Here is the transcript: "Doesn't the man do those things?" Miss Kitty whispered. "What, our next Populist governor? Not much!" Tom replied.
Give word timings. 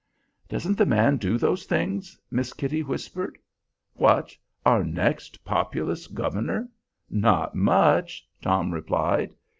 "Doesn't 0.49 0.79
the 0.79 0.85
man 0.87 1.17
do 1.17 1.37
those 1.37 1.65
things?" 1.65 2.19
Miss 2.31 2.53
Kitty 2.53 2.81
whispered. 2.81 3.37
"What, 3.93 4.35
our 4.65 4.83
next 4.83 5.45
Populist 5.45 6.15
governor? 6.15 6.67
Not 7.11 7.53
much!" 7.53 8.27
Tom 8.41 8.73
replied. 8.73 9.35